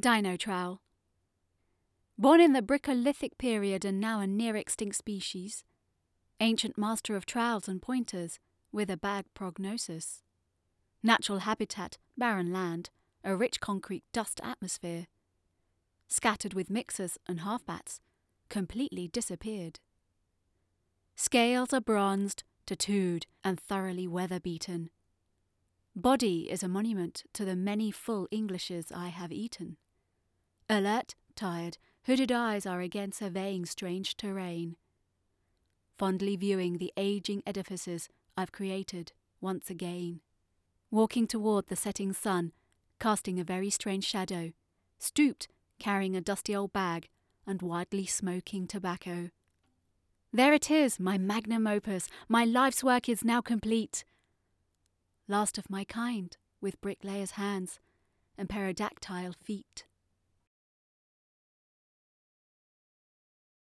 [0.00, 0.80] Dyno Trowel.
[2.16, 5.64] Born in the Bricolithic period and now a near extinct species,
[6.38, 8.38] ancient master of trowels and pointers
[8.70, 10.22] with a bad prognosis.
[11.02, 12.90] Natural habitat barren land,
[13.24, 15.08] a rich concrete dust atmosphere.
[16.06, 17.98] Scattered with mixers and halfbats,
[18.48, 19.80] completely disappeared.
[21.16, 24.90] Scales are bronzed, tattooed, and thoroughly weather beaten.
[25.96, 29.76] Body is a monument to the many full Englishes I have eaten.
[30.70, 34.76] Alert, tired, hooded eyes are again surveying strange terrain.
[35.96, 40.20] Fondly viewing the aging edifices I've created once again.
[40.90, 42.52] Walking toward the setting sun,
[43.00, 44.52] casting a very strange shadow,
[44.98, 47.08] stooped, carrying a dusty old bag,
[47.46, 49.30] and widely smoking tobacco.
[50.34, 54.04] There it is, my magnum opus, my life's work is now complete.
[55.26, 57.80] Last of my kind, with bricklayer's hands
[58.36, 59.86] and pterodactyl feet.